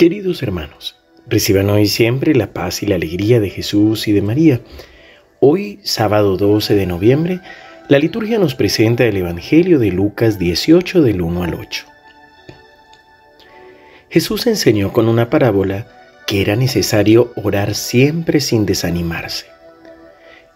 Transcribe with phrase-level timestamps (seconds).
[0.00, 0.96] Queridos hermanos,
[1.28, 4.62] reciban hoy siempre la paz y la alegría de Jesús y de María.
[5.40, 7.42] Hoy, sábado 12 de noviembre,
[7.90, 11.84] la liturgia nos presenta el Evangelio de Lucas 18 del 1 al 8.
[14.08, 15.86] Jesús enseñó con una parábola
[16.26, 19.48] que era necesario orar siempre sin desanimarse.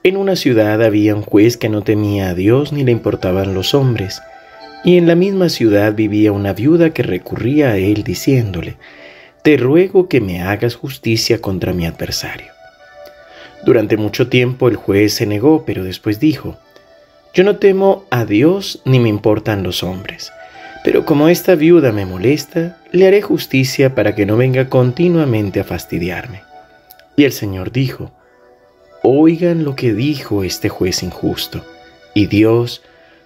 [0.04, 3.74] En una ciudad había un juez que no temía a Dios ni le importaban los
[3.74, 4.22] hombres,
[4.86, 8.78] y en la misma ciudad vivía una viuda que recurría a él diciéndole,
[9.44, 12.50] te ruego que me hagas justicia contra mi adversario.
[13.66, 16.56] Durante mucho tiempo el juez se negó, pero después dijo,
[17.34, 20.32] yo no temo a Dios ni me importan los hombres,
[20.82, 25.64] pero como esta viuda me molesta, le haré justicia para que no venga continuamente a
[25.64, 26.40] fastidiarme.
[27.14, 28.12] Y el Señor dijo,
[29.02, 31.62] oigan lo que dijo este juez injusto,
[32.14, 32.80] y Dios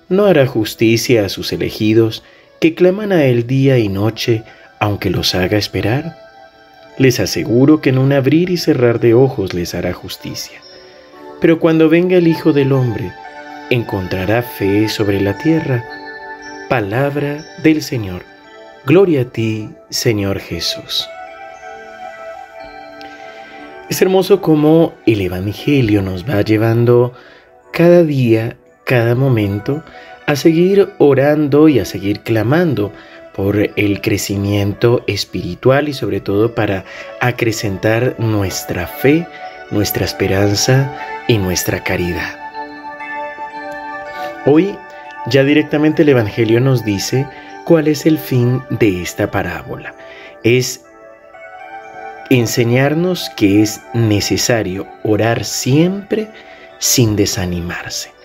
[0.09, 2.25] no hará justicia a sus elegidos
[2.61, 4.43] que claman a él día y noche,
[4.79, 6.17] aunque los haga esperar?
[6.99, 10.61] Les aseguro que en un abrir y cerrar de ojos les hará justicia.
[11.41, 13.13] Pero cuando venga el Hijo del Hombre,
[13.71, 15.85] encontrará fe sobre la tierra.
[16.69, 18.23] Palabra del Señor.
[18.85, 21.09] Gloria a ti, Señor Jesús.
[23.89, 27.13] Es hermoso cómo el Evangelio nos va llevando
[27.73, 29.83] cada día, cada momento,
[30.27, 32.93] a seguir orando y a seguir clamando
[33.39, 36.85] por el crecimiento espiritual y sobre todo para
[37.21, 39.29] acrecentar nuestra fe,
[39.71, 40.93] nuestra esperanza
[41.29, 42.37] y nuestra caridad.
[44.45, 44.77] Hoy
[45.31, 47.29] ya directamente el Evangelio nos dice
[47.65, 49.95] cuál es el fin de esta parábola.
[50.43, 50.85] Es
[52.31, 56.27] enseñarnos que es necesario orar siempre
[56.81, 58.18] sin desanimarse.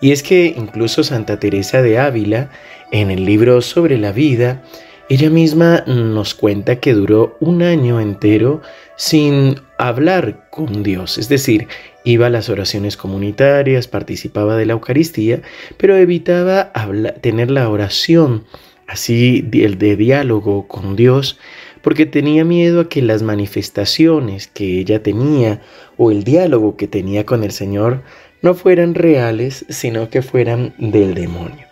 [0.00, 2.50] Y es que incluso Santa Teresa de Ávila,
[2.92, 4.62] en el libro sobre la vida,
[5.08, 8.60] ella misma nos cuenta que duró un año entero
[8.96, 11.68] sin hablar con Dios, es decir,
[12.04, 15.42] iba a las oraciones comunitarias, participaba de la Eucaristía,
[15.76, 16.72] pero evitaba
[17.20, 18.44] tener la oración
[18.86, 21.38] así el de diálogo con Dios,
[21.82, 25.60] porque tenía miedo a que las manifestaciones que ella tenía
[25.96, 28.02] o el diálogo que tenía con el Señor
[28.42, 31.66] no fueran reales, sino que fueran del demonio.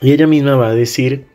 [0.00, 1.26] Y ella misma va a decir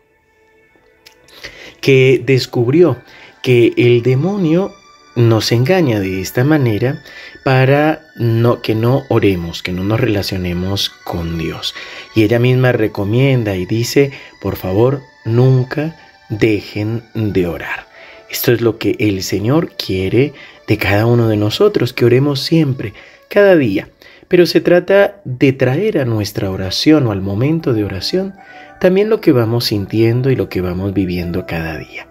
[1.82, 2.98] que descubrió
[3.42, 4.74] que el demonio
[5.16, 7.02] nos engaña de esta manera
[7.44, 11.74] para no, que no oremos, que no nos relacionemos con Dios.
[12.14, 15.96] Y ella misma recomienda y dice, por favor, nunca
[16.30, 17.88] dejen de orar.
[18.30, 20.34] Esto es lo que el Señor quiere
[20.68, 22.94] de cada uno de nosotros, que oremos siempre,
[23.30, 23.90] cada día.
[24.28, 28.34] Pero se trata de traer a nuestra oración o al momento de oración
[28.80, 32.08] también lo que vamos sintiendo y lo que vamos viviendo cada día.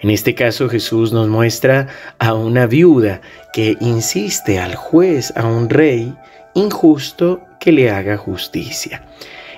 [0.00, 1.88] En este caso Jesús nos muestra
[2.18, 3.20] a una viuda
[3.52, 6.14] que insiste al juez, a un rey
[6.54, 9.04] injusto que le haga justicia.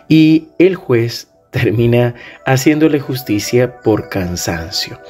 [0.08, 2.14] Y el juez termina
[2.44, 5.00] haciéndole justicia por cansancio.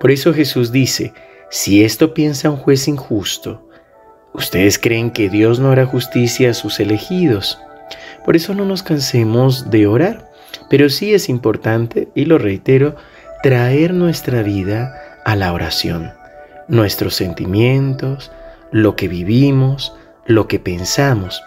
[0.00, 1.12] Por eso Jesús dice,
[1.50, 3.68] si esto piensa un juez injusto,
[4.32, 7.58] Ustedes creen que Dios no hará justicia a sus elegidos.
[8.24, 10.30] Por eso no nos cansemos de orar.
[10.68, 12.96] Pero sí es importante, y lo reitero,
[13.42, 16.12] traer nuestra vida a la oración.
[16.68, 18.30] Nuestros sentimientos,
[18.70, 19.94] lo que vivimos,
[20.26, 21.42] lo que pensamos.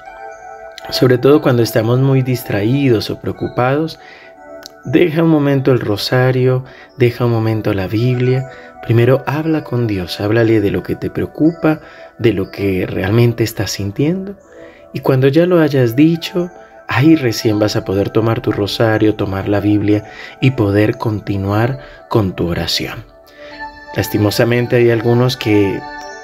[0.90, 4.00] Sobre todo cuando estamos muy distraídos o preocupados,
[4.86, 6.66] deja un momento el rosario,
[6.98, 8.50] deja un momento la Biblia.
[8.82, 11.80] Primero habla con Dios, háblale de lo que te preocupa,
[12.20, 14.36] de lo que realmente estás sintiendo.
[14.94, 16.52] Y cuando ya lo hayas dicho,
[16.88, 20.04] ahí recién vas a poder tomar tu rosario, tomar la Biblia
[20.42, 21.80] y poder continuar
[22.10, 23.06] con tu oración.
[23.96, 25.80] Lastimosamente hay algunos que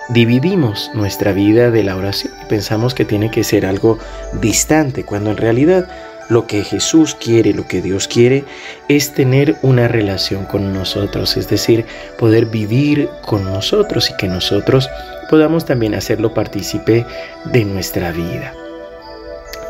[0.10, 4.00] dividimos nuestra vida de la oración y pensamos que tiene que ser algo
[4.42, 5.88] distante, cuando en realidad
[6.30, 8.46] lo que Jesús quiere, lo que Dios quiere,
[8.88, 11.86] es tener una relación con nosotros, es decir,
[12.18, 14.90] poder vivir con nosotros y que nosotros
[15.30, 17.06] podamos también hacerlo partícipe
[17.46, 18.54] de nuestra vida.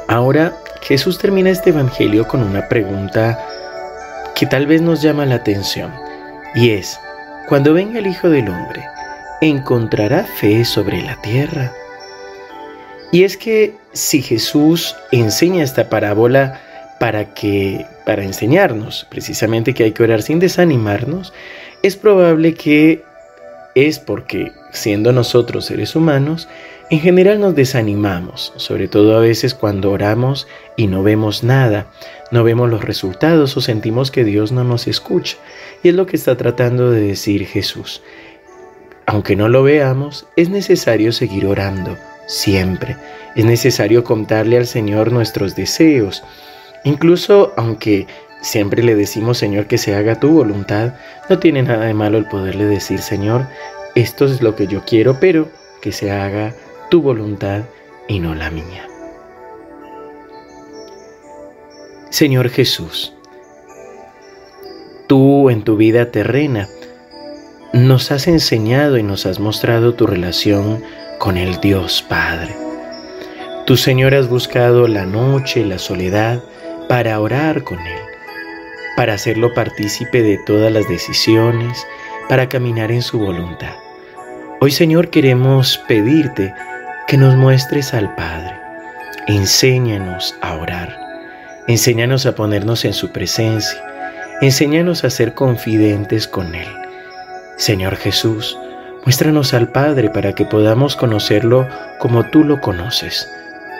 [0.07, 3.39] Ahora Jesús termina este Evangelio con una pregunta
[4.35, 5.93] que tal vez nos llama la atención,
[6.55, 6.99] y es,
[7.47, 8.83] cuando venga el Hijo del Hombre,
[9.41, 11.71] ¿encontrará fe sobre la tierra?
[13.11, 16.61] Y es que si Jesús enseña esta parábola
[16.99, 21.33] para que para enseñarnos precisamente que hay que orar sin desanimarnos,
[21.83, 23.03] es probable que
[23.75, 26.47] es porque siendo nosotros seres humanos
[26.91, 31.85] En general nos desanimamos, sobre todo a veces cuando oramos y no vemos nada,
[32.31, 35.37] no vemos los resultados o sentimos que Dios no nos escucha.
[35.83, 38.01] Y es lo que está tratando de decir Jesús.
[39.05, 41.95] Aunque no lo veamos, es necesario seguir orando,
[42.29, 42.95] siempre.
[43.35, 46.23] Es necesario contarle al Señor nuestros deseos.
[46.85, 48.07] Incluso aunque
[48.41, 50.93] siempre le decimos, Señor, que se haga tu voluntad,
[51.29, 53.47] no tiene nada de malo el poderle decir, Señor,
[53.95, 55.49] esto es lo que yo quiero, pero
[55.81, 56.53] que se haga
[56.89, 57.63] tu voluntad
[58.07, 58.87] y no la mía.
[62.11, 63.13] Señor Jesús,
[65.07, 66.67] tú en tu vida terrena
[67.73, 70.83] nos has enseñado y nos has mostrado tu relación
[71.19, 72.55] con el Dios Padre.
[73.65, 76.41] Tú, Señor, has buscado la noche, la soledad,
[76.87, 78.01] para orar con Él,
[78.95, 81.85] para hacerlo partícipe de todas las decisiones,
[82.27, 83.75] para caminar en su voluntad.
[84.61, 86.53] Hoy, Señor, queremos pedirte
[87.07, 88.55] que nos muestres al Padre.
[89.27, 90.97] Enséñanos a orar.
[91.67, 93.79] Enséñanos a ponernos en su presencia.
[94.41, 96.67] Enséñanos a ser confidentes con Él.
[97.57, 98.57] Señor Jesús,
[99.05, 101.67] muéstranos al Padre para que podamos conocerlo
[101.99, 103.29] como tú lo conoces.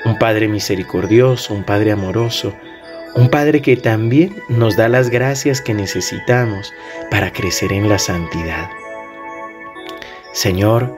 [0.06, 2.54] Un Padre misericordioso, un Padre amoroso,
[3.16, 6.72] un Padre que también nos da las gracias que necesitamos
[7.12, 8.70] para crecer en la santidad.
[10.32, 10.96] Señor,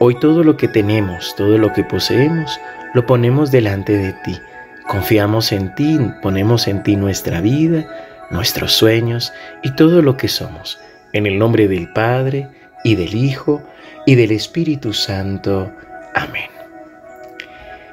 [0.00, 2.60] Hoy todo lo que tenemos, todo lo que poseemos,
[2.94, 4.38] lo ponemos delante de ti.
[4.86, 7.84] Confiamos en ti, ponemos en ti nuestra vida,
[8.30, 9.32] nuestros sueños
[9.64, 10.78] y todo lo que somos.
[11.12, 12.48] En el nombre del Padre,
[12.84, 13.62] y del Hijo,
[14.06, 15.70] y del Espíritu Santo.
[16.14, 16.50] Amén.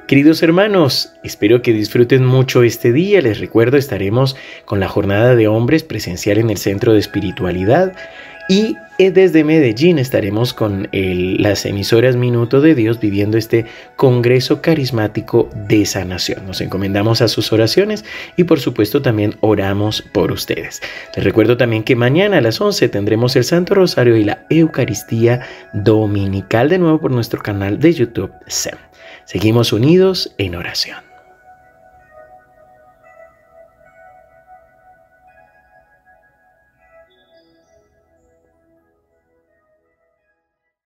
[0.06, 3.20] Queridos hermanos, espero que disfruten mucho este día.
[3.20, 7.92] Les recuerdo, estaremos con la jornada de hombres presencial en el Centro de Espiritualidad
[8.48, 13.66] y eh, desde Medellín estaremos con las emisoras Minuto de Dios viviendo este
[13.96, 16.46] Congreso Carismático de Sanación.
[16.46, 18.04] Nos encomendamos a sus oraciones
[18.36, 20.80] y por supuesto también oramos por ustedes.
[21.14, 25.40] Les recuerdo también que mañana a las 11 tendremos el Santo Rosario y la Eucaristía
[25.72, 28.78] Dominical de nuevo por nuestro canal de YouTube SEM.
[29.24, 31.05] Seguimos unidos en oración.